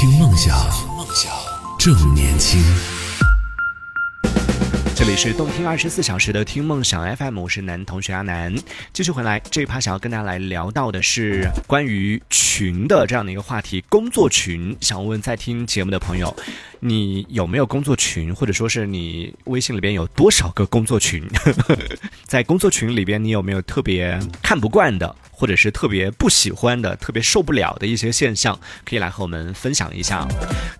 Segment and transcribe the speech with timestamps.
[0.00, 0.56] 听梦想，
[0.96, 1.32] 梦想
[1.76, 2.62] 正年轻。
[4.94, 8.54] 这里是动听二十四小时的听梦想 FM，我是男同学阿南。
[8.92, 14.76] 继续回来，这一趴想要跟大家来聊到的是关于群的这样的一个话题，工作群。
[14.80, 16.32] 想问在听节目的朋友，
[16.80, 21.26] 你有没有工作群，或者说是你微信里边有多少个工作群？
[22.24, 25.14] 在工作群里边，你有没有特别看不惯的？
[25.30, 30.26] 或者是特别不喜欢的、特别受不了的一些现象，可以来和我们分享一下。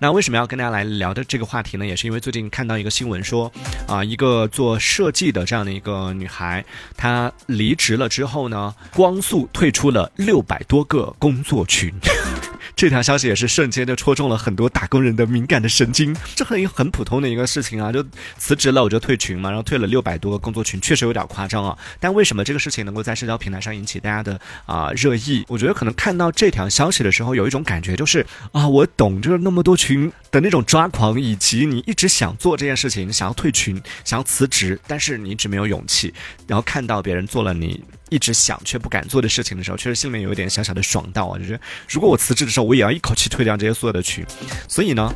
[0.01, 1.87] 那为什么要跟大家来聊的这个话题呢？
[1.87, 3.53] 也是因为最近看到一个新闻说，
[3.87, 6.65] 啊，一个做设计的这样的一个女孩，
[6.97, 11.95] 她离职了之后呢，光速退出了六百多个工作群。
[12.79, 16.15] 这条消息也是瞬间就戳中了很多打工人的敏感的神经。
[16.37, 18.07] 这很很普通的一个事情啊，就
[18.37, 21.77] 辞职了我就退群嘛，然后退了六百多个工作群，确实有点夸张啊。
[21.99, 25.45] 但为什么这个事情能够在社交平台上引起大家的啊热议？
[25.49, 36.15] 我觉得可能看到这条消息的时候，有一种感觉就是啊，我懂，就是那么多群的那种抓狂，以及你一直想做这件事情，想要退群，想要辞职，但是你一直没有勇气，
[36.47, 37.83] 然后看到别人做了你。
[38.11, 41.39] 一直想却不敢做的事情的时候，确实心里面有一点小小的爽到啊！
[41.39, 44.25] 就是如果我辞职的时候，我也要一口气退掉这些所有的群。
[44.69, 45.13] 所以呢，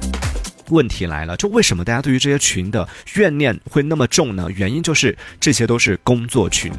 [0.69, 4.49] 问题来了，就为什么大家对于这些群的怨念会那么重呢？
[4.55, 6.73] 原因就是这些都是工作群。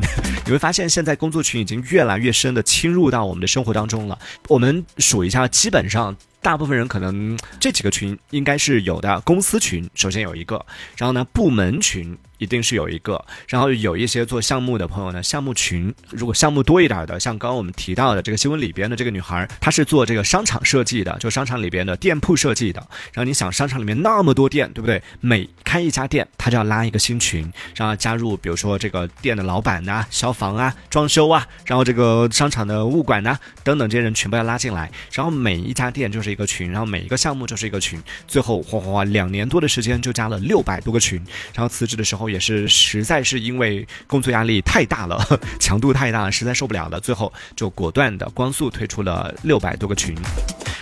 [0.46, 4.18] 你会发现，现在工作群已经越来越深的侵入到我们的生活当中了。
[4.48, 9.20] 我们数一下，基本上大部分人可能这几个群应该是有的。
[9.22, 10.64] 公司群首先有一个，
[10.98, 12.16] 然后呢，部门群。
[12.40, 22.86] 一定是有一个，然后有一些做项目的朋友呢，项目群如果项目多一点的，像刚刚我们提到的这个新闻里边的这个女孩，她是做这个商场设计的，就商场里边的店铺设计的。
[23.14, 25.02] 然后你想，商场里面那么多店，对不对？
[25.22, 34.92] 每开一家店，她就要拉一个新群，然后加入，比如说这个店的老板呐、消防啊、装修啊，然后这个商场的物管呐等等这些人全部要拉进来。
[35.14, 41.24] 然后每一家店就是一个群，然后每一个项目就是一个群，最后哗哗哗，两年多的时间就加了六百多个群。
[41.54, 42.24] 然后辞职的时候。
[42.34, 45.24] 也是实在是因为工作压力太大了，
[45.60, 50.16] 强度太大，实在受不了了，最后就果断的光速退出了六百多个群。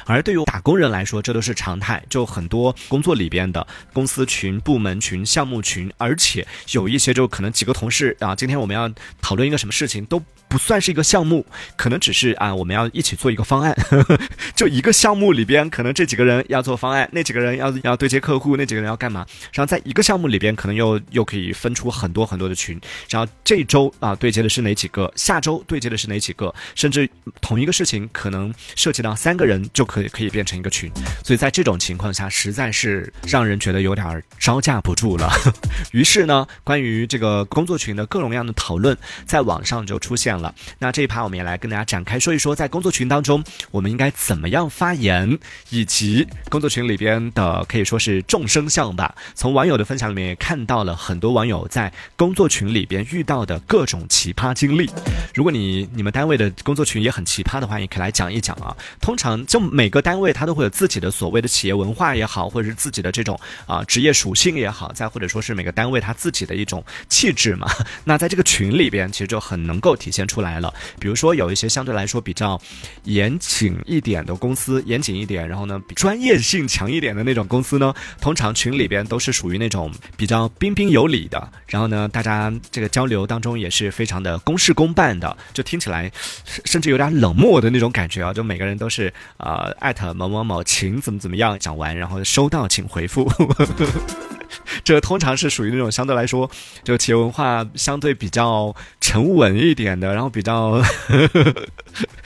[0.05, 8.89] 而对于打工人来说，这都是常态，就很多工作里边的公司群、部门群、项目群，而且有一些就可能几个同事啊，今天我们要
[9.21, 10.23] 讨论一个什么事情都。
[10.47, 11.45] 不算是一个项目，
[11.77, 13.73] 可能只是啊，我们要一起做一个方案。
[14.53, 19.25] 就一个项目里里边，可能这几个人要做方案，那几个人要要对接客户，那几个人要干嘛？
[19.51, 22.79] 然后在一个项目里边，可能又又可以分出很多很多的群。
[23.09, 25.11] 然后这周啊，对接的是哪几个？
[25.15, 26.53] 下周对接的是哪几个？
[26.75, 27.09] 甚至
[27.41, 30.91] 同一个事情，可能涉及到三个人就可以可以变成一个群。
[31.25, 35.31] 所以在这种情况下，实在是让人觉得有点招架不住了。
[35.91, 40.53] 于是呢，关于这个工作群的各种各样的讨论，在网上就出现了。
[40.77, 45.30] 那这一趴我们也来跟大家展开说一说，在工作群当中，我们应该怎么样发言，
[45.69, 49.13] 以及工作群里边的可以说是众生相吧。
[49.35, 54.89] 从网友的分享里面也看到了很多网友在工作群里边遇到的各种奇葩经历。
[55.35, 58.75] 如果你你们单位的工作群也很奇葩的话，也可以来讲一讲啊。
[59.01, 67.69] 通常就每个单位它都会有自己的所谓的企业文化也好，或者是自己的这种啊职业属性也好，再或者说是每个单位它自己的一种气质嘛。
[68.05, 70.21] 那在这个群里边，其实就很能够体现。
[70.31, 72.61] 出来了，比如说有一些相对来说比较
[73.03, 86.11] 严谨一点的公司，严谨一点，然后呢专业性强一点的那种公司呢，通常群里边都是属于那种比较彬彬有礼的，然后呢大家这个交流当中也是非常的公事公办的，就听起来
[86.65, 93.31] 甚至有点冷漠的那种感觉啊，就每个人都是呃艾特某某某请怎么怎么样讲完，然后收到请回复。
[94.83, 96.49] 这通常是属于那种相对来说，
[96.83, 100.81] 就企业文化相对比较沉稳一点的，然后比较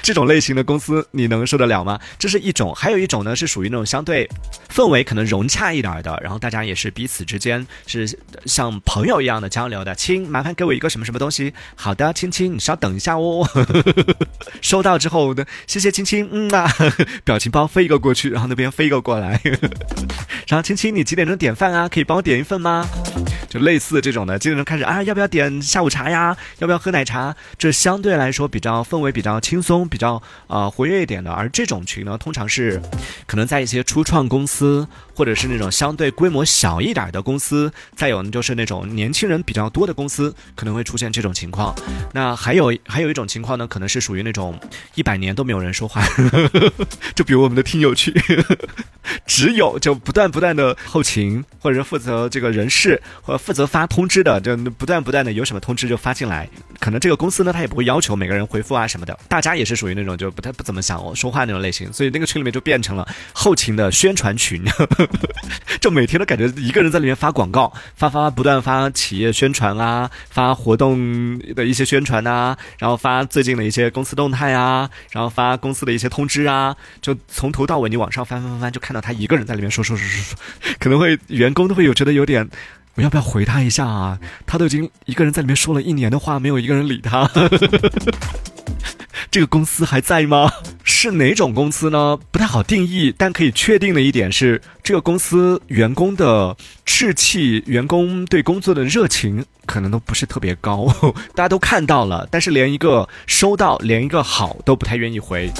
[0.06, 2.00] 这种类型的公司，你能受得了吗？
[2.20, 4.30] 这是一种，还有一种呢，是属于那种相对
[4.72, 8.08] 氛围可能融洽一点的，然后大家也是彼此之间是
[8.46, 9.96] 像朋友一样的交流的。
[9.96, 11.52] 亲，麻烦给我一个什么什么东西？
[11.76, 13.50] 好的，亲亲，你稍等一下哦。
[14.62, 16.72] 收到之后呢，谢谢亲亲，嗯啊，
[17.26, 19.42] 表情包飞一个过去，然后那边飞一个过来。
[20.48, 21.90] 然后亲亲，你几点钟点饭啊？
[21.90, 22.88] 可以帮我点一份吗？
[23.50, 25.01] 就类似这种的，几点钟开始啊？
[25.01, 26.38] 要不要点下午茶呀？
[26.60, 27.36] 要不要喝奶茶？
[27.58, 31.31] 这相对来说比较氛围比较轻松，比较啊活跃一点的。
[31.31, 32.81] 而这种群呢，通常是
[33.25, 41.73] 可能在一些初创公司，或者是那种相对规模小一点的公司，再有呢就是那种年轻人比较多的公司，可能会出现这种情况。
[42.13, 44.59] 那还有还有一种情况呢，可能是属于那种
[44.94, 46.03] 一百年都没有人说话，
[47.15, 48.13] 就比如我们的听友群。
[49.27, 56.50] 只有就不断不断的后勤，或者是负责这个人事，或者负责发通知的，就不断不断的有什么通知就发进来。
[56.79, 64.63] 可能这个公司呢，他也不会要求每个人回复啊什么的，大家也是属于那种就不太不怎么想说话那种类型，所以那个群里面就变成了后勤的宣传群，
[65.80, 80.38] 就每天都感觉一个人在里面发广告，发发发不断发企业宣传啊，发活动的一些宣传啊，然后发最近的一些公司动态啊，然后发公司的一些通知啊，就从头到尾你往上翻翻翻翻，就看到他一个人在里面说说说说说，
[80.80, 82.50] 可能会员工都会有觉得有点。
[82.98, 84.18] 我要不要回他一下啊？
[84.46, 87.30] 他都已经一个人在里面说了一年的话，没有一个人理他。
[89.30, 90.50] 这个公司还在吗？
[90.88, 92.18] 是哪种公司呢？
[92.32, 96.56] 不太好定义，但可以确定的一点是，这个公司员工的
[96.86, 100.88] 士气、员工对工作的热情可能都不是特别高。
[101.34, 105.52] 大家都看到了，但是连一个收到、连一个好都不太愿意回。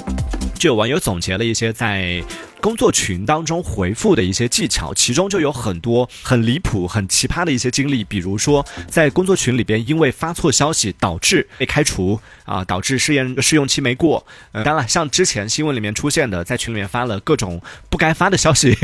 [0.54, 2.24] 就有网友总结了一些在。
[2.66, 8.04] 工作群当中回复的一些技巧，其中就有很多很离谱、很奇葩的一些经历。
[8.04, 14.26] 比如说，在工作群里边，因为发错消息导致被开除啊，导致试验试用期没过。
[14.52, 18.76] 呃，当然，像之前新闻里面出现的，在群里面发了各种不该发的消息，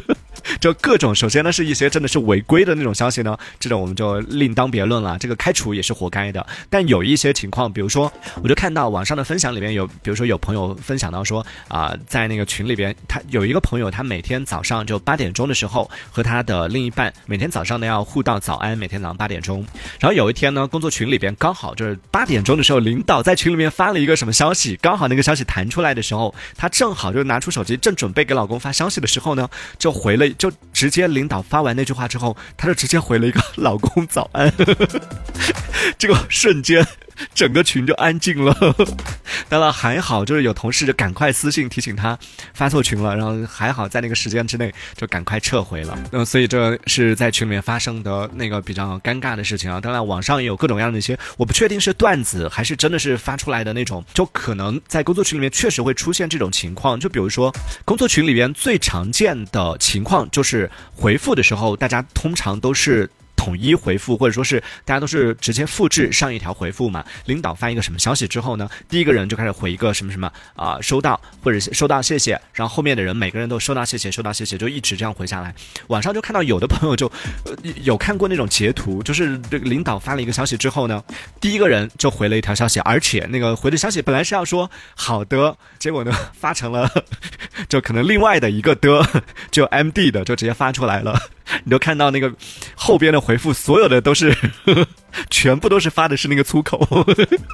[0.60, 1.14] 就各种。
[1.14, 5.16] 首先呢，是一些真的是违规的那种消息呢，这种我们就另当别论了。
[5.18, 6.46] 这个开除也是活该的。
[6.68, 8.12] 但有一些情况，比如说，
[8.42, 13.21] 我就看到网上的分享里面有，比如说有朋友分享到说啊，在那个群里边他。
[13.30, 19.64] 有一个朋友，他每天早上就八点钟的时候和他的另一半每天早上呢要互道早安，每天早上八点钟。
[20.00, 29.48] 然后有一天呢，工作群里边刚好就是八点钟的时候，领导在群里面发了一个什么消息，刚好那个消息弹出来的时候，他正好就拿出手机，正准备给老公发消息的时候呢，
[29.78, 34.52] 就回了，就直接领导发完那句话之后，他就直接回了一个 老公早安，
[35.98, 36.86] 这个瞬间。
[37.34, 38.56] 整个群就安静了，
[39.48, 42.18] 当然还好，就是有同事就赶快私信提醒他
[42.54, 45.96] 发错群了，然后还好在那个时间之内就赶快撤回了。
[46.10, 49.78] 嗯，所以这是在群里面发生的那个比较尴尬的事情啊。
[49.78, 56.98] 当然网上也有各种各样的一些，我不确定是段子还是真的是发出来的那种，就可能在工作群里面确实会出现这种情况。
[56.98, 63.08] 就比如说工作群里边最常见的情况就是回复的时候，大家通常都是。
[63.42, 67.04] 统一回复，或者说是大家都是直接复制上一条回复嘛？
[67.24, 75.52] 领导发一个什么消息之后呢，第一个人就开始回一个什么什么啊，收到或者收到谢谢，然后后面的人每个人都收到谢谢，收到谢谢，就一直这样回下来。
[75.88, 77.10] 网上就看到有的朋友就
[77.82, 81.02] 有看过那种截图，就是这个领导发了一个消息之后呢，
[81.40, 86.88] 第一个人就回了一条消息，而且那个回的消息本来是要说好的，结果呢发成了
[87.68, 91.20] 就可能另外的一个的，就 M D 的就直接发出来了。
[91.64, 92.32] 你都看到那个
[92.74, 94.36] 后边的回复，所有的都是，
[95.30, 96.86] 全部都是发的是那个粗口。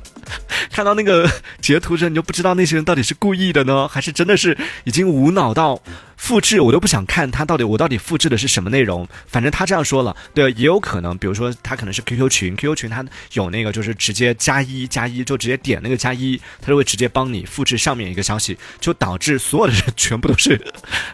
[0.71, 1.29] 看到那个
[1.61, 5.81] 截图时，你就不知道那些人到底是故意的呢，还是真的是已经无脑到。
[6.19, 20.61] 复制我都不想看他到底我到底复制的是什么内容，反正他这样说了，对，也有可能，比如说他可能是 QQ 群，QQ 群他有那个就是直接加一加一，就直接点那个加一，他就会直接帮你复制上面一个消息，就导致所有的人全部都是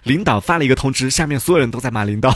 [0.04, 2.32] 领导发了一个通知，下面所有人都在骂领导，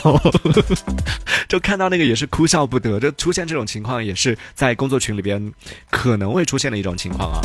[1.49, 5.53] 就看到那个也是哭笑不得，就出现这种情况也是在工作群里边
[5.91, 7.41] 可能会出现的一种情况啊。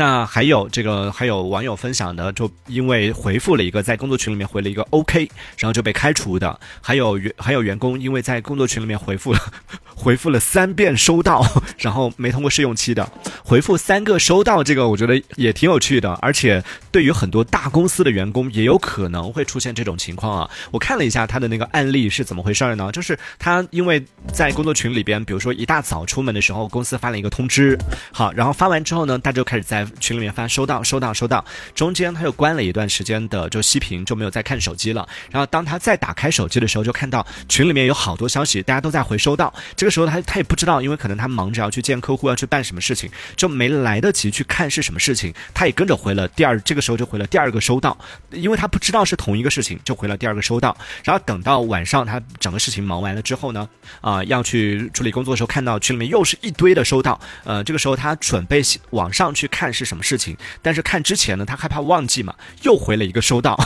[0.00, 5.28] 那还有这个，还有网友分享的，就因为回复了一个在工作群里面回了一个 OK，
[5.58, 6.56] 然后就被开除的。
[6.80, 9.40] 还有员还有员工因为在工作群里面回复了
[9.96, 11.44] 回复了三遍收到，
[11.78, 13.10] 然后没通过试用期的。
[13.42, 16.62] 回复三个收到，这个我觉得也挺有趣的，而且
[16.92, 20.50] 对于很多大公司的员工也有可能会出现这种情况啊。
[20.70, 22.92] 我看了一下他的那个案例是怎么回事呢？
[22.92, 24.00] 就是他因为
[24.32, 27.76] 在工作群里边，比如说一大早出门的时候，公司发了一个通知，
[28.12, 35.08] 好，然后发完之后呢，大家就开始在群里面发收到收到收到，中间他又关了一段时间的就息屏，就没有再看手机了。
[35.30, 39.52] 然后当他再打开手机的时候，就看到群里面有好多消息，大家都在回收到。
[39.76, 45.32] 这个时候他他也不知道，因为可能他忙着要去见客户，要去办什么事情，就没来得及去看是什么事情。
[45.54, 47.96] 他也跟着回了第二，这个时候就回了第二个收到，
[48.30, 50.76] 因为他不知道是同一个事情，就回了第二个收到。
[51.04, 53.68] 然后等到晚上他整个事情忙完了之后呢，
[54.00, 57.18] 啊要去处理工作的时候，看到群里面又是一堆的收到。
[57.44, 63.56] 呃，这个时候他准备往上去看是什么事情，但是看之前呢，他害怕忘记嘛，又回了一个收到，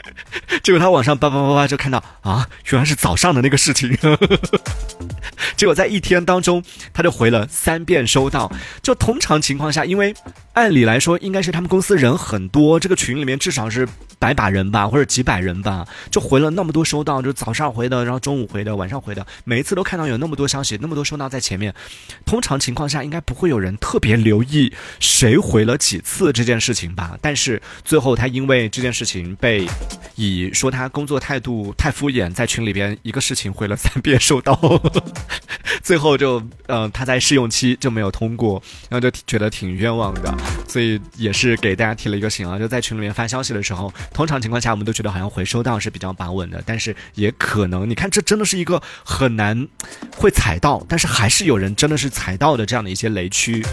[0.62, 3.90] 结果他晚上叭叭叭叭就看到啊，原来是早上的那个事情，
[5.56, 6.62] 结果在一天当中
[6.92, 8.50] 他就回了三遍收到，
[8.82, 10.14] 就通常情况下，因为
[10.60, 13.88] 按理来说应该是他们公司人很多，这个群里面至少是
[14.18, 21.74] 百把人吧，或者几百人吧，就回了那么多收到，就早上回的，然后中午回的，晚上回的，每一次都看到有那么多消息，那么多收到在前面，
[22.26, 29.66] 通常情况下应该不会有人特别留意谁回了几次这件事情吧，但是最后他因为这件事情被
[30.14, 34.54] 以说他工作态度太敷衍，在群里边一个事情回了三遍收到，
[35.82, 40.36] 最后就呃他在试用期就没有通过，然后就觉得挺冤枉的，
[40.68, 49.66] 所以也是给大家提了一个醒啊，就在群里面发消息的时候，通常情况下我们都觉得好像回收到是比较把稳的，但是也可能你看这真的是一个很难
[50.16, 53.64] 会踩到，但是还是有人真的是踩到的这样的一些雷区。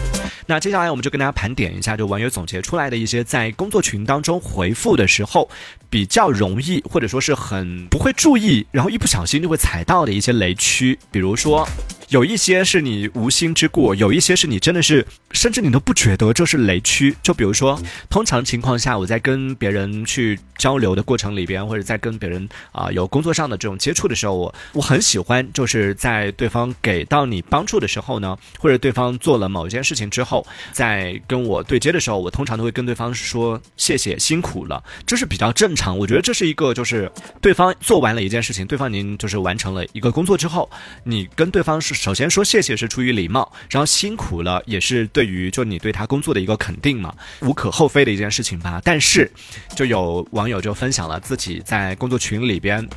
[0.46, 5.48] 那接下来我们就跟大家盘点一下，就网友总结出来的一些在工作群当中回复的时候
[5.90, 11.68] 比较容易或者说是很不会注意，然后一不小心就会踩到的一些雷区，比如说。
[12.08, 17.14] 有一些是你无心之过，有一些是你真的是，甚至你都不觉得这是雷区。
[17.22, 35.98] 就比如说，通常情况下，我在跟别人去交流的过程里边，或者在跟别人啊有工作上的这种接触的时候，我我很喜欢，就是在对方给到你帮助的时候呢，或者对方做了某一件事情之后，在跟我对接的时候，我通常都会跟对方说谢谢辛苦了，这是比较正常。
[35.98, 37.12] 我觉得这是一个就是
[37.42, 40.70] 对方做完了一件事情，对方您就是完成了一个工作之后，
[41.04, 41.97] 你跟对方是。
[41.98, 48.80] 首先说谢谢是出于礼貌，然后辛苦了也是对于就你对他工作的一个肯定嘛，无可厚非的一件事情吧。
[48.84, 49.28] 但是，
[49.74, 52.88] 就有网友就分享了自己在工作群里边，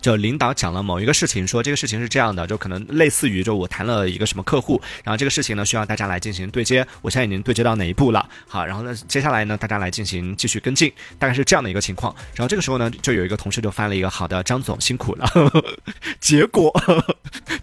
[0.00, 8.24] 就领导讲了某一个事情，说这个事情是这样的，就可能类似于就我谈了一个什么客户，然后这个事情呢需要大家来进行对接，我现在已经对接到哪一步了？
[8.46, 12.14] 好，然后呢接下来呢大家来进行继续跟进，大概是这样的一个情况。
[12.36, 15.28] 然后这个时候呢就有一个同事就发了一个好的，张总辛苦了，
[16.20, 16.72] 结果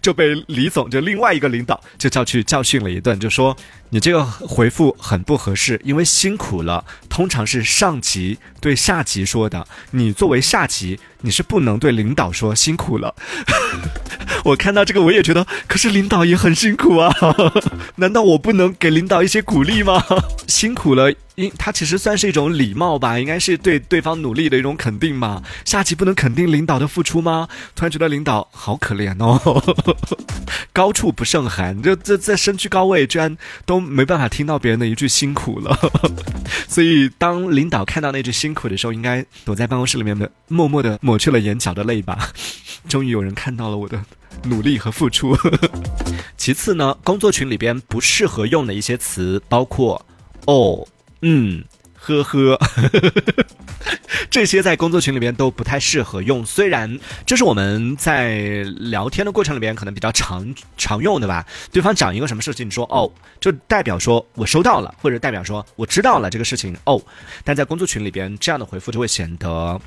[0.02, 0.81] 就被李总。
[0.88, 3.56] 就另外一个领导就叫去教训了一顿，就说
[3.90, 13.14] 你这个回复很不合适，因为辛苦了，通常是上级对下级说的，你作为下级，你是不能对领导说辛苦了。
[14.44, 17.14] 我看到这个我也觉得，可是领导也很辛苦啊，
[17.96, 20.02] 难道我不能给领导一些鼓励吗？
[20.48, 21.12] 辛苦了。
[21.34, 25.42] 因他其实算是一种礼貌吧，应该是对对方努力的一种肯定嘛。
[25.64, 27.48] 下级不能肯定领导的付出吗？
[27.74, 29.40] 突然觉得领导好可怜哦，
[30.72, 33.36] 高处不胜寒，就这在身居高位，居然
[33.66, 35.78] 都没办法听到别人的一句辛苦了。
[36.66, 42.30] 所以当领导看到那句辛苦的时候，应该躲在办公室里面的，默默的抹去了眼角的泪吧。
[42.88, 44.02] 终于有人看到了我的
[44.44, 45.36] 努力和付出。
[46.36, 50.04] 其次呢，工作群里边不适合用的一些词包括
[50.46, 50.88] 哦。
[51.24, 51.62] 嗯，
[52.04, 52.58] 呵呵，
[54.28, 56.44] 这些在工作群里边都不太适合用。
[56.44, 61.46] 虽然这是我们在聊天的过程里边可能比较常常用的吧。
[61.70, 63.08] 对方讲一个什么事情，你说哦，
[63.40, 67.00] 就代表说我收到了，或者代表说我知道了这个事情哦。
[67.44, 69.80] 但在工作群里边，这样的回复就会显得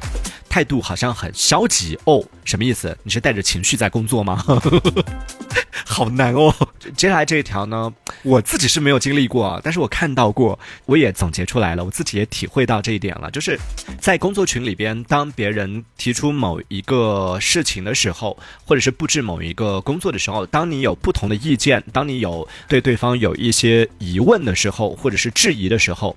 [0.48, 2.24] 态度好像很消极哦。
[2.46, 2.98] 什么意思？
[3.04, 4.42] 你是带着情绪在工作吗？
[5.88, 6.54] 好难哦！
[6.98, 7.94] 接下来这一条呢，
[8.24, 13.32] 我自己是没有经历过，但是我看到过，我也总结出来了，我自也体会到这一点了。
[13.32, 13.58] 就是
[14.00, 26.16] 在工作群里边，当别人提出某一个事情的时候，或者是布置某一个工作的时候，当你有不同的意见，当你有对对方有一些疑问的时候，或者是质疑的时候。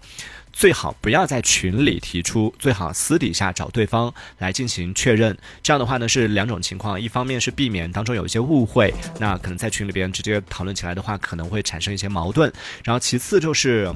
[0.51, 5.37] 最好不要在群里提出，最好私底下找对方来进行确认。
[5.63, 12.51] 这样的话呢，是两种情况：一方面是避免当中有一些误会，那可能在群里边直接讨论起来的话，可能会产生一些矛盾；
[12.83, 13.89] 然后其次就是。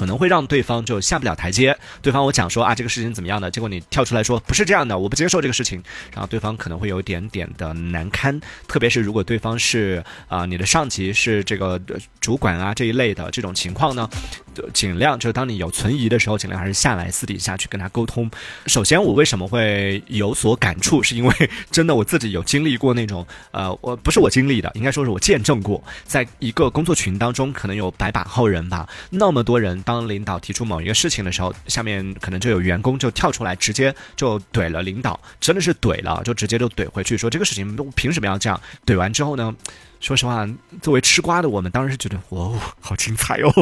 [0.00, 1.76] 可能会让对方就下不了台阶。
[2.00, 5.82] 对方我讲说啊，这个事情怎么样的，结果你跳出来说不是这样的，我不接受这个事情，
[6.14, 8.40] 然后对方可能会有一点点的难堪。
[8.66, 11.78] 特别是如果对方是啊你的上级是这个
[12.18, 14.08] 主管啊这一类的这种情况呢，
[14.54, 18.30] 就尽量就当你有存疑的时候，尽量还是下来私底下去跟他沟通。
[18.66, 29.80] 首先我为什么会有所感触，是因为真的我自己有经历过那种呃，我不是我经历的，应该说是我见证过，在一个工作群当中，可能有百把号人吧，那么多人。
[29.82, 38.60] 当领导提出某一个事情的时候，下面可能就有员工就跳出来，直接就怼了领导，真的是怼了，就直接就怼回去，说这个事情都凭什么要这样？
[38.84, 39.54] 怼完之后呢，
[40.00, 40.48] 说实话，
[40.82, 43.52] 作为吃瓜的我们，当然是觉得哇哦，好精彩哦。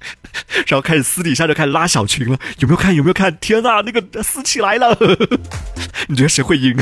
[0.66, 2.94] 然后开始私底下就开始拉小群了，有没有看？
[2.94, 3.36] 有没有看？
[3.38, 4.96] 天呐，那个撕起来了！
[6.08, 6.76] 你觉得谁会赢？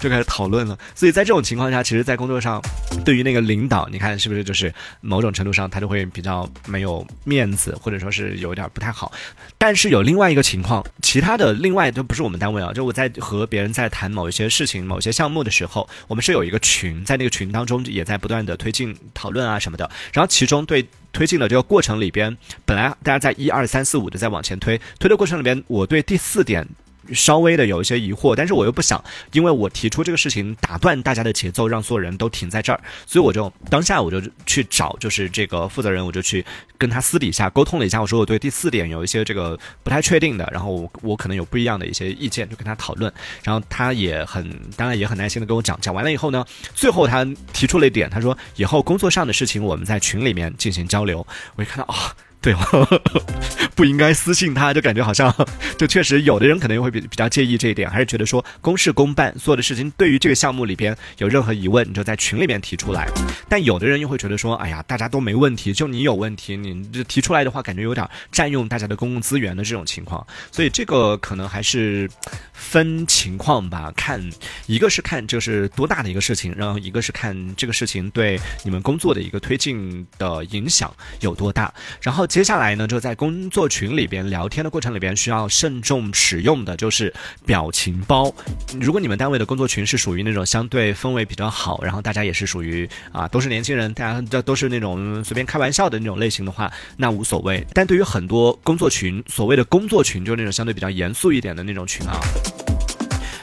[0.00, 0.78] 就开始讨论了。
[0.94, 2.62] 所以在这种情况下，其实，在工作上，
[3.04, 9.12] 对于那个领导，你看是不是就是某种程度上他就会比较没有面子，或者说是有点不太好。
[9.58, 19.90] 但是有另外一个情况，其他的另外都不是我们单位啊，就我在和别人在谈某一些事情、某些项目的时候，我们是有一个群，在那个群当中也在不断的推进讨论啊什么的。
[20.12, 20.86] 然后其中对。
[21.12, 26.66] 推进的这个过程里边，本来大家在一二三四五的在往前推，推的过程里边，我对第四点
[27.12, 29.02] 稍微的有一些疑惑，但是我又不想，
[29.32, 36.44] 因为我提出这个事情打断大家的节奏，让所有人都停在这儿，所以我就当下我就去找，就是这个负责人，我就去
[36.78, 43.12] 跟他私底下沟通了一下，我说我对第四点有一些这个不太确定的，然后我我可能有不一样的一些意见，就跟他讨论，
[43.42, 51.26] 然后他也很当然也很耐心的跟我讲，讲完了以后呢，最后他提出了一点，他说以后工作上的事情我们在群里面进行交流，
[51.56, 52.14] 我一看到啊。
[52.42, 53.00] 对哦，
[53.76, 55.34] 不应该私信他，就感觉好像，
[55.76, 63.06] 就确实有的人可能会比比较介意这一点，还是觉得说公事公办，所有的事情对于这个项目里边有任何疑问，你就在群里面提出来。
[63.46, 70.26] 但有的人又会觉得说，哎呀，大家都没问题，就你有问题，你这提出来的话，感觉有点占用大家的公共资源的这种情况。
[70.50, 72.08] 所以这个可能还是
[72.54, 74.18] 分情况吧，看
[74.66, 81.70] 一个是看这是多大的一个事情，然后一个是看这个事情对你们工作的一个推进的影响有多大，
[82.00, 82.29] 然后。
[82.30, 87.12] 接下来呢，就在工作群里边聊天的过程里边，需要慎重使用的就是
[87.44, 88.32] 表情包。
[88.80, 97.66] 如果你们单位的工作群是属于那种相对氛围比较好，然后大家也是属于啊都是年轻人，大家这都是那种随便开玩笑的那种类型的话，那无所谓。
[97.74, 102.20] 但对于很多工作群，所谓的工作群，就是那种相对比较严肃一点的那种群啊。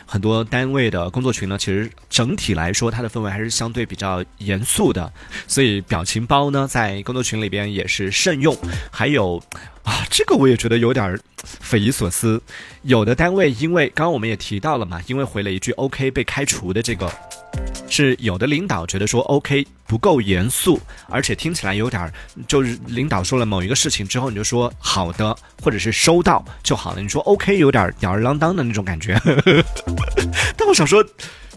[0.07, 5.11] 很多单位的工作群呢，其实整体来说，它的氛围还是相对比较严肃的，
[5.47, 8.57] 所以表情包呢，在工作群里边也是慎用。
[8.89, 9.43] 还有
[9.87, 12.41] 啊，这个我也觉得有点匪夷所思，
[12.81, 17.09] 有的单位因为刚刚我们也提到了嘛，因为回了一句 “OK” 被开除的这个。
[17.89, 20.77] 是有的领导觉得说 OK 不够严肃，
[21.07, 22.11] 而且听起来有点
[22.45, 27.01] 就是领导说了某一个事情之后，你就说好的或者是收到就好了。
[27.01, 29.17] 你说 OK 有点吊儿郎当的那种感觉。
[30.57, 31.03] 但我想说，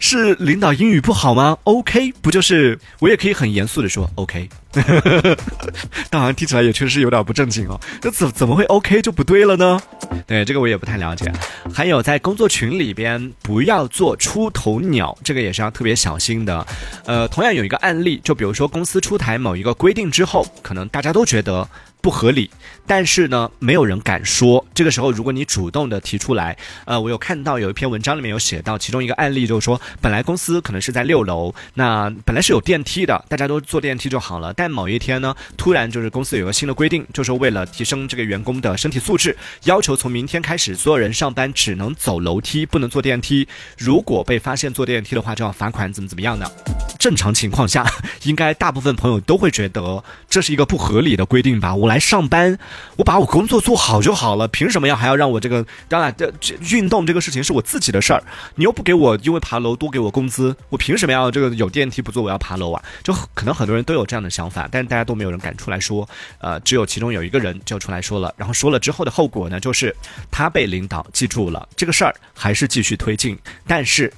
[0.01, 4.49] 是领导英语不好吗？OK 不就是我也可以很严肃的说 OK。
[6.09, 7.79] 当然听起来也确实有点不正经哦。
[8.01, 9.79] 那怎怎么会 OK 就不对了呢？
[10.25, 11.31] 对这个我也不太了解。
[11.71, 16.65] 还有在工作群里边不要做出头鸟，这个也是要特别小心的。
[17.05, 21.67] 呃，同样有一个案例，就比如说公司出台某一个规定之后，可能大家都觉得。
[22.01, 22.49] 不合理，
[22.87, 24.65] 但是呢，没有人敢说。
[24.73, 34.51] 这个时候，如果你主动的提出来，呃，我有看到有一篇文章里面有写到，其中一个案例就是说，本来公司可能是在六楼，那本来是有电梯的，大家都坐电梯就好了。
[34.53, 43.47] 但某一天呢，突然就是公司有个新的规定，就是为了提升这个员工的身体素质，要求从明天开始，所有人上班只能走楼梯，不能坐电梯。
[43.77, 46.49] 如果被发现坐电梯的话，就要罚款，怎么怎么样的。
[46.97, 47.85] 正常情况下，
[48.23, 51.73] 应该大部分朋友都会觉得这是一个不合理的规定吧？
[51.75, 52.57] 我来上班，
[52.95, 55.65] 我把我工作做好就好了，凭什么要还要让我这个？
[55.89, 58.23] 当然，这这运动这个事情是我自己的事儿，
[58.55, 62.81] 你又不给我因为爬楼多给我工资，我凭什么要这个有电梯不坐我要爬楼啊？
[63.03, 66.07] 就可能很多人都有这样的想法，但是大家都没有人敢出来说。
[66.39, 69.93] 呃，只有其中有一个人就出来说了，然后说了之后的后果呢，就是
[70.31, 74.09] 他被领导记住了，这个事儿还是继续推进，但是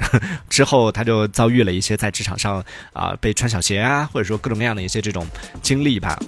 [0.47, 2.63] 之后他就遭遇了一些在职场上。
[2.93, 5.25] 啊，被穿小鞋啊，或者说各种各样的一些这种
[5.61, 6.19] 经历吧。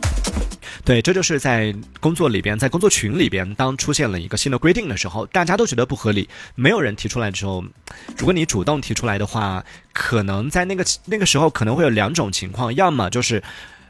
[0.83, 7.63] 对，这就是在工作里边，在工作群里边，当出现了一个新的规定的时候，大家都觉得不合理，没有人提出来的时候，
[8.17, 13.41] 如果你主动提出来的话，可能在那个那个时候可能会有两种情况，要么就是，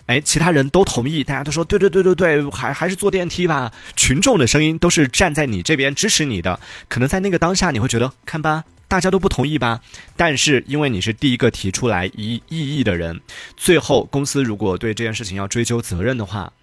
[0.05, 8.63] 哎，其他人都同意，大家都说对对对对对，还还是坐电梯吧，群众的声音都是站在你这边支持你的，可能在那个当下你会觉得，看吧。
[8.87, 9.81] 大家都不同意吧？
[10.15, 13.19] 但是因为你是第一个提出来异异议的人，
[13.57, 16.53] 最后公司如果对这件事情要追究责任的话。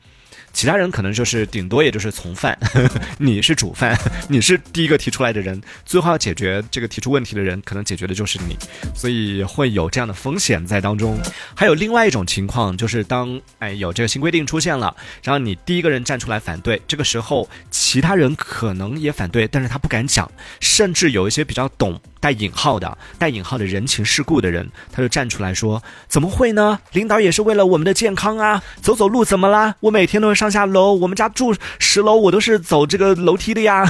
[0.53, 2.57] 其他人可能就是顶多也就是从犯，
[3.19, 8.57] 你是主犯， 你是第一个提出来的人，最后要解决这个提出问题的人，可能解决的就是你，
[8.95, 11.19] 所以会有这样的风险在当中。
[11.55, 22.01] 还有另外一种情况，就是当哎有这个新规定出现了，然后你第一个人站出来反对，这个时候其他人可能也反对，但是他不敢讲，甚至有一些比较懂。
[22.23, 26.79] 带引号的带引号的人情世故的人，他就站出来说：“怎么会呢？
[26.93, 28.63] 领导也是为了我们的健康啊！
[28.81, 29.75] 走走路怎么啦？
[29.81, 33.85] 我每天都是上下楼，我们家住十楼，我都是走这个楼梯的呀。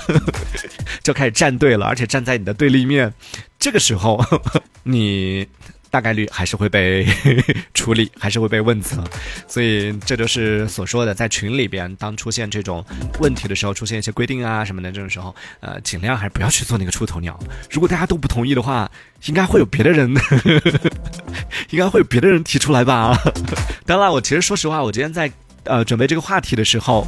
[1.04, 3.12] ”就开始站队了，而且站在你的对立面。
[3.58, 4.18] 这个时候，
[4.84, 5.46] 你。
[5.92, 7.06] 大概率还是会被
[7.74, 9.04] 处理，还是会被问责，
[9.46, 12.82] 所以这就是所说的，在群里边，当出现这种
[13.20, 17.38] 问题的时候，出现一些规定啊什么的这种时候，呃，尽量还是不要去做那个出头鸟。
[17.70, 18.90] 如果大家都不同意的话，
[19.26, 20.10] 应该会有别的人，
[21.68, 23.14] 应该会有别的人提出来吧。
[23.84, 25.30] 当然，我其实说实话，我今天在
[25.64, 27.06] 呃准备这个话题的时候。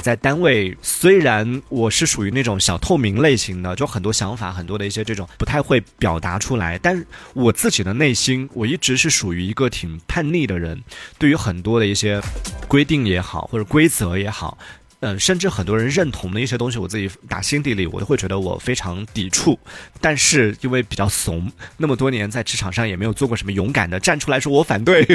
[0.00, 10.82] 在单位，虽然我是属于那种小透明类型的，就很多想法，很多的一些这种不太会表达出来，但我自己的内心，我一直是属于一个挺叛逆的人。
[11.18, 12.20] 对于很多的一些
[12.66, 14.56] 规定也好，或者规则也好，
[15.00, 19.58] 嗯，甚至很多人认同的一些东西，我自己打心底里我都会觉得我非常抵触。
[20.00, 25.06] 但是因为比较怂，那么多年在职场上也没有做过什么勇敢的站出来说我反对，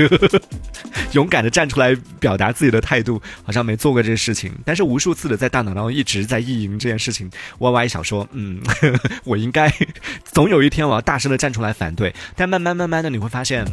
[1.13, 4.52] 勇敢的站出来表达自己的态度，好像没做过这些事情。
[4.65, 8.60] 但是无数次的在大脑当中一直在意淫这件事情，歪歪想说，嗯，
[9.24, 9.71] 我应该
[10.34, 12.13] 总有一天我要大声的站出来反对。
[12.36, 13.63] 但慢慢慢慢的你会发现。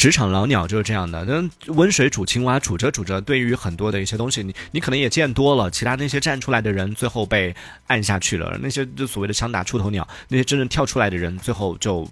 [0.00, 7.54] 职场老鸟就是这样的，那温水煮青蛙，煮着煮着，对于很多的一些东西，你你可能也见多了，其他那些站出来的人，最后被
[7.86, 12.02] 按下去了；那些就所谓的枪打出头鸟，那些真正跳出来的人，最后就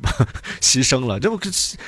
[0.60, 1.18] 牺牲了。
[1.18, 1.40] 这不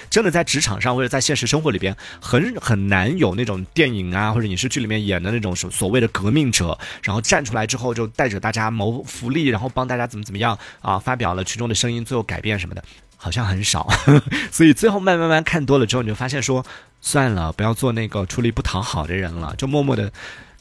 [0.09, 12.83] 真的在职场上或者在现实生活里边，很很难有那种电影啊或者影视剧里面演的那种所所谓的革命者，然后站出来之后就带着大家谋福利，然后帮大家怎么怎么样啊，发表了群众的声音，最后改变什么的。
[13.23, 13.87] 好像很少，
[14.51, 16.65] 所以最后慢慢慢看多了之后，你就发现说，
[17.03, 20.11] 算了，不要做那个出力不讨好的人了，就默默的，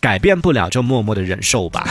[0.02, 1.88] 改变不了就默默的忍受吧。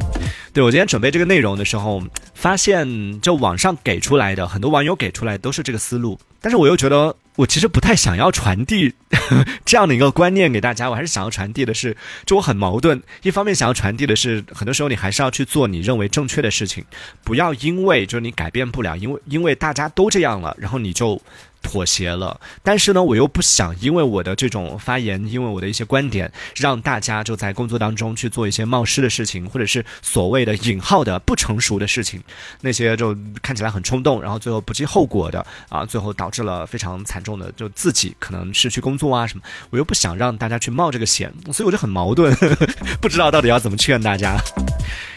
[0.52, 2.02] 对我今天准备这个内容的时候，
[2.34, 7.16] 发现就网上给出来的很多网友给出来都是这个思路，但是我又觉得。
[7.36, 8.92] 我其实不太想要传递
[9.64, 13.02] 这样的一个观念给大家，我还是想要传递的是，就我很矛盾。
[13.22, 16.84] 一方面想要传递的是，很多时候你还是要去做你认为正确的事情，
[17.24, 21.18] 不要因为就是你改变不了，因为因为大家都这样了，然后你就。
[21.62, 32.22] 妥协了，但是呢，我又不想因为我的这种发言，因为我的一些观点，让大家就在工作当中去做一些冒失的事情，或者是所谓的引号的不成熟的事情，
[32.60, 42.34] 那些就看起来很冲动，然后最后不计后果的啊，最后导致了非常惨重的，就自己可能失去工作啊什么，我又不想让大家去冒这个险，所以我就很矛盾，
[43.00, 44.36] 不知道到底要怎么劝大家。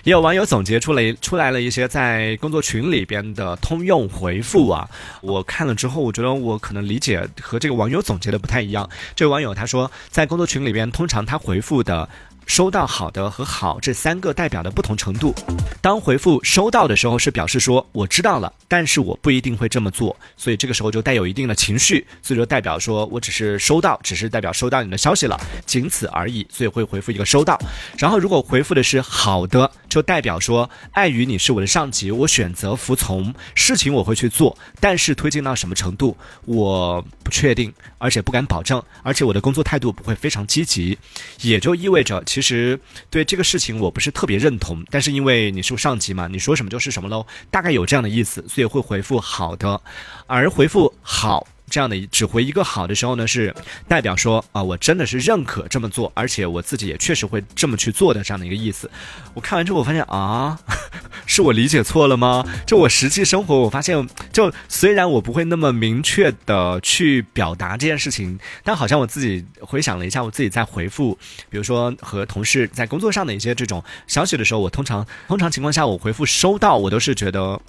[0.03, 4.87] 也有网友总结出了出来了一些在工作群里边的通用回复啊，
[5.21, 8.89] 我看了之后，我觉得我可能理解和这个网友总结的不太一样。
[9.15, 12.09] 这位网友他说，在工作群里边，通常他回复的。
[12.45, 15.33] 收到好的和好这三个代表的不同程度。
[15.81, 27.59] 当回复收到的时候，是表示说我知道了，但是我不一定会这么做，所以这个时候就带有一定的情绪，所以说代表说我只是收到，只是代表收到你的消息了，仅此而已，所以会回复一个收到。
[27.97, 40.97] 然后如果回复的是好的，就代表说碍于你是我的上级，我选择服从，事情我会去做，但是推进到什么程度我不确定，而且不敢保证，而且我的工作态度不会非常积极，
[41.41, 42.23] 也就意味着。
[42.33, 42.79] 其实
[43.11, 49.79] 对这个事情我不是特别认同，但是因为你是上级嘛，你说什么就是什么喽，大概有这样的意思，所以会回复好的，
[50.25, 51.45] 而回复好。
[51.73, 53.51] 这样的只回一个好的时候呢，是
[53.87, 58.87] 代表说啊，我真的是认可这么做，而且我自己也确实会这么去做的这样的一个意思。
[59.33, 60.59] 我看完之后，我发现啊，
[61.25, 62.45] 是我理解错了吗？
[62.67, 71.17] 就我实际生活，我发现，就虽然我不会那么明确的去表达这件事情，但好像我自己回想了一下，我自己在回复，
[71.49, 77.59] 比如说和同事在工作上的一些这种消息的时候，我通常通常情况下，我回复收到，我都是觉得。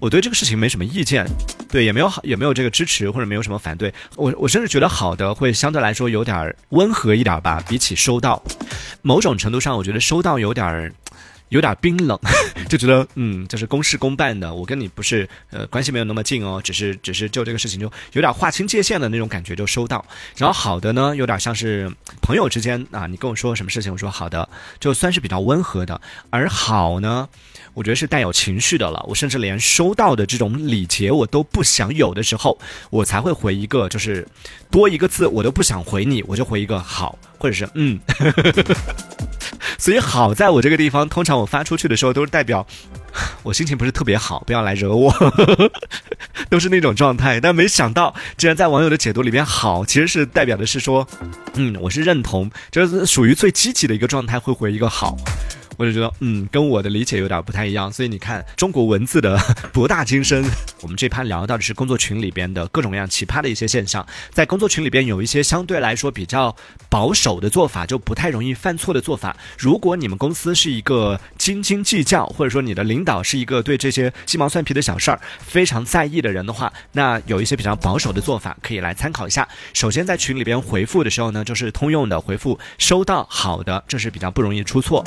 [0.00, 1.26] 我对这个事情没什么意见，
[1.68, 3.92] 对，也没有好，也没有这个支持或者没有什么反对。
[4.16, 8.42] 我我甚至觉得好的会相对来说有点温和一点吧，比起收到，
[9.02, 10.92] 某种程度上我觉得收到有点儿
[11.48, 12.18] 有点冰冷，
[12.68, 20.04] 就觉得嗯，就是公事公办的，我跟你不是呃关系没有那么近哦，只是只是就这个事情就有点划清界限的那种感觉就收到。
[20.36, 24.48] 然后好的呢，有点像是朋友之间啊，你跟我说什么事情，我说好的，
[24.80, 26.00] 就算是比较温和的。
[26.30, 27.28] 而好呢。
[27.74, 34.26] 我觉得是带有情绪的了，我甚至连收到的这种礼节我都不想有的时候，我才会回一个，就是
[34.70, 38.00] 多一个字我都不想回你，我就回一个好，或者是嗯。
[39.78, 42.66] 所以好在我这个地方，通常我发出去的时候都是代表
[43.42, 45.12] 我心情不是特别好，不要来惹我，
[46.50, 47.40] 都是那种状态。
[47.40, 51.06] 但没想到，竟然在网友的解读里面，好其实是代表的是说，
[51.54, 55.16] 嗯，我是认同，就是属于最积极的一个状态，会回一个好。
[55.76, 59.38] 我就觉得，嗯，跟我的理解有点不太一样，所以你看，中国文字的
[59.72, 60.44] 博大精深。
[60.82, 66.54] 我们这盘聊到的是工作群里边的各种各样奇葩的一些现象，在工作群里边有一些相对来说比较
[66.88, 69.36] 保守的做法，就不太容易犯错的做法。
[69.58, 79.46] 如果你们公司是一个斤斤计较，或者说你的领导是一个对这些鸡毛蒜皮的小事儿非常在意的人的话，那有一些比较保守的做法可以来参考一下。
[79.72, 85.04] 首先在群里边回复的时候呢，就是通用的回复收到好的，这是比较不容易出错。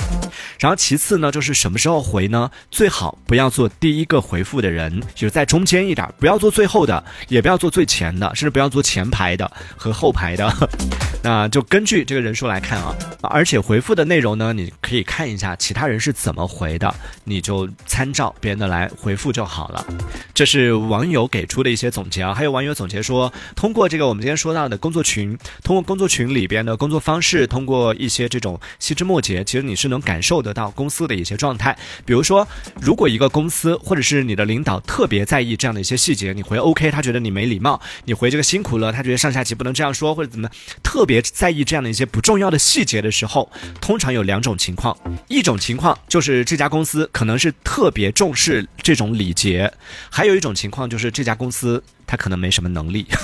[0.60, 2.52] 然后其次呢，就是什么时候回呢？
[2.70, 10.54] 最好不要做第一个回复的人，就是在中间一点，不要做最后的，也不要做最前的，甚至不要做前排的和后排的。
[11.24, 16.94] 那就根据这个人数来看啊，而且回复的内容呢，你可以看一下其他人是怎么回的，
[17.24, 19.86] 你就参照别人的来回复就好了。
[20.34, 31.78] 这是网友给出的一些总结啊，还有网友总结说，通过这个我们今天说到的工作群，通过工作群里边的工作方式，通过一些这种细枝末节，其实你是能感受的得到公司的一些状态。
[32.06, 32.48] 比如说，
[32.82, 40.50] 如果一个公司或者是你的领导特别在意这样的一些细节，你回 OK，他觉得你没礼貌；你回这个辛苦了，他觉得上下级不能这样说，或者怎么
[40.82, 49.72] 特别在意这样的一些不重要的细节的时候，通常有两种情况，一种情况就是这家公司可能是特别重视这种礼节，
[50.10, 53.06] 还有一种情况就是这家公司他可能没什么能力。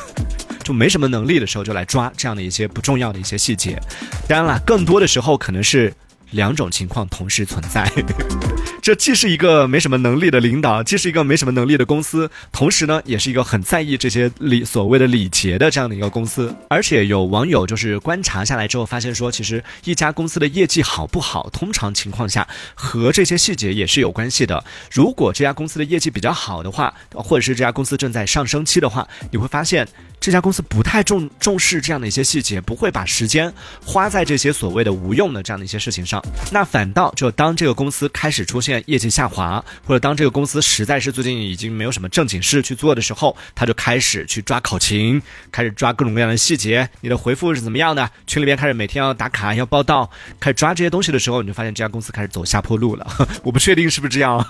[0.66, 3.80] 就没什么能力的时候，就来抓这样的一些不重要的一些细节。
[4.28, 5.94] 当然了，更多的时候可能是
[6.36, 7.90] 两种情况同时存在。
[8.82, 16.54] 这既是一个没什么能力的领导，既是一个没什么能力的公司，同时呢，也是一个很在意这些礼所谓的礼节的这样的一个公司。
[16.70, 24.64] 而且有网友就是观察下来之后发现说，其实一家公司的业绩好不好，通常情况下和这些细节也是有关系的。
[24.92, 29.88] 如果这家公司的业绩比较好的话，或者是这家公司正在上升期的话，你会发现。
[30.26, 33.54] 这家公司不太重重视这样的一些细节，不会把时间
[33.86, 36.20] 花在这些所谓的无用的这样的一些事情上。
[36.52, 46.90] 那反倒就当这个公司开始出现业绩下滑，或者当这个公司实在是最近已经没有什么正经事去做的时候，他就开始去抓考勤，开始抓各种各样的细节。
[47.02, 48.10] 你的回复是怎么样的？
[48.26, 50.10] 群里边开始每天要打卡要报道，
[50.40, 53.06] 开始抓这些东西的时候，你就发现这家公司开始走下坡路了。
[53.44, 54.44] 我不确定是不是这样，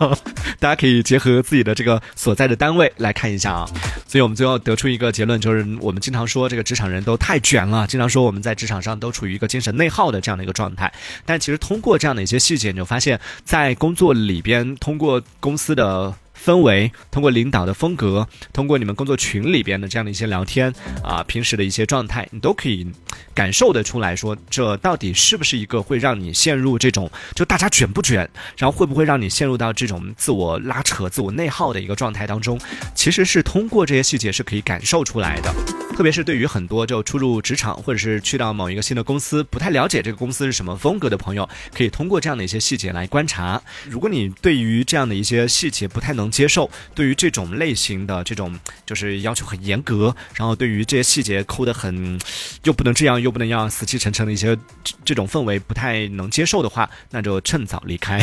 [0.58, 3.70] 大家可以结合自己的这个所在的单位来看一下啊。
[4.08, 10.92] 所以我们最后得出一个结论，就是我们经常说这个职场人都太卷了，经常说我们在职场上都处于一个精神内耗的这样的一个状态。
[11.26, 16.14] 但其实通过这样的一些细节，你就发现，在工作里边，通过公司的。
[16.44, 22.86] 氛围，通过领导的风格，通过你们工作群里边的这样的一些聊天啊，平时的一些状态，你都可以
[23.34, 32.60] 感受得出来说，这到底是不是一个会让你陷入这种就大家卷不卷，然后会不会让你陷入到这种自我拉扯、自我内耗的一个状态当中？
[32.94, 35.54] 其实是通过这些细节是可以感受出来的。
[35.96, 43.62] 特别是对于很多就初入职场或者是去到某一个新的公司，不太了解这个公司是什么风格的朋友，可以通过这样的一些细节来观察。
[43.90, 52.20] 如果你对于这样的一些细节不太能能接受，对于这种类型的这种就是要求很严格，然后对于这些细节抠得很，
[52.64, 54.58] 又不能这样又不能要死气沉沉的一些
[55.04, 58.20] 这种氛围不太能接受的话，那就趁早离开。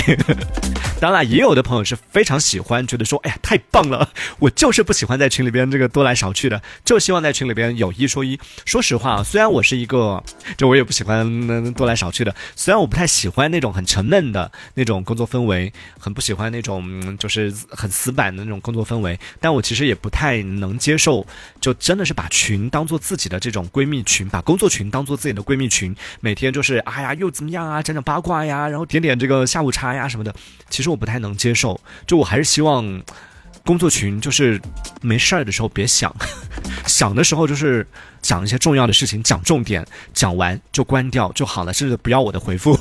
[1.01, 7.77] 当然，也有的朋友是非常喜欢，觉得说，哎呀，太棒了，我就是不喜欢在群里边这个多来少去的，就希望在群里边。
[7.77, 10.23] 有一说一，说实话，虽然我是一个，
[10.57, 12.35] 就我也不喜欢多来少去的。
[12.55, 21.25] 虽然我不太喜欢那种很沉闷的那种工作氛围，很不喜欢那种就是很死板的那种工作氛围，但我其实也不太能接受，
[21.61, 30.35] 就真的是把群当做自己的这种闺蜜群，把工作群当做自己的闺蜜群，每天就是哎呀又怎么样啊，讲讲八卦呀，然后点点这个下午茶呀什么的。
[30.71, 33.03] 其实我不太能接受，就我还是希望。
[33.65, 34.61] 工作群就是
[35.03, 36.13] 没事儿的时候别想，
[36.93, 37.87] 想的时候就是
[38.21, 42.77] 讲一些重要的事情，讲重点，讲完就关掉就好了，甚至不要我的回复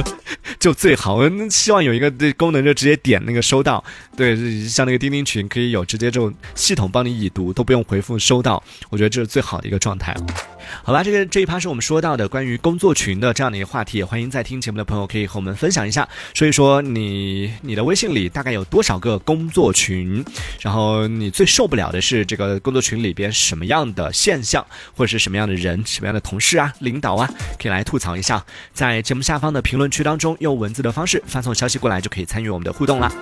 [0.58, 1.16] 就最好。
[1.16, 3.84] 我希望有一个功能就直接点那个收到，
[4.16, 4.34] 对，
[4.66, 10.16] 像那个钉钉群可以有直接就系统帮你已读，都不用回复收到，我觉得这是最好的一个状态。
[10.82, 16.08] 好吧，这个这一趴是我们说到的关于工作群的这样的一个话题，也欢迎在听节目的朋友可以和我们分享一下。
[16.34, 20.24] 所以说，你你的微信里大概有多少个工作群？
[20.60, 24.64] 然后你最受不了的是这个工作群里边是什么样的现象，
[24.96, 28.44] 或者是什么样的人、什么样的同事啊、领导啊，可以来吐槽一下。
[28.72, 33.12] 在节目下方的评论区当中，用文字的方式发送消息过来，就可以参与我们的互动了。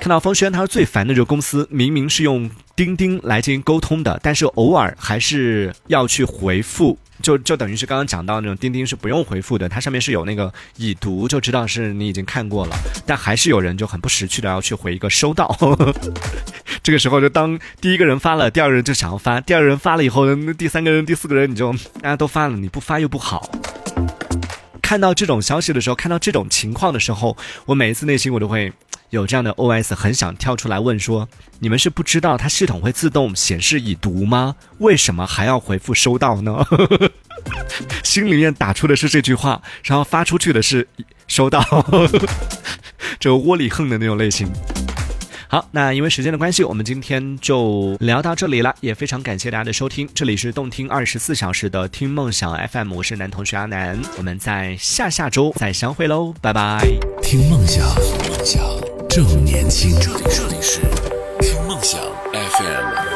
[0.00, 2.50] 看到风轩，他说最烦的就是公司，明明是用。
[2.76, 15.52] 钉钉来进行沟通的，但是偶尔还是要去回复，就就等于是刚刚讲到那种钉钉是不用回复的，它上面是有那个已读，就知道是你已经看过了，但还是有人就很不识趣的要去回一个收到。
[16.84, 23.50] 这个时候就当第一个人发了，第二个人就想要发，第二个人发了以后，那第三个人、第四个人你就大家都发了，你不发又不好。
[24.80, 28.72] 看到这种消息的时候，看到这种情况的时候，我每一次内心我都会。
[29.10, 31.28] 有这样的 OS 很想跳出来问说
[31.60, 34.56] ：“你们是不知道它系统会自动显示已读吗？
[34.78, 36.64] 为什么还要回复收到呢？”
[38.02, 40.86] 心里面打出的是这句话，然后发出去的是
[41.28, 41.62] 收到，
[43.20, 44.48] 这窝里横的那种类型。
[45.48, 50.08] 好，那因为时间的关系，我们今天就聊到这里了，也非常感谢大家的收听。
[50.12, 56.84] 这里是动听二十四小时的听梦想 FM，我是男同学阿南，我们在下下周再相会喽，拜拜。
[57.22, 57.86] 听梦想，
[58.28, 58.95] 梦想。
[59.16, 60.82] 正年轻，这里这里是
[61.40, 61.98] 听梦想
[62.34, 63.15] FM。